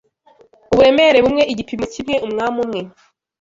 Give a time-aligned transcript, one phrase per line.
[0.71, 2.79] uburemere bumwe igipimo kimwe Umwami umwe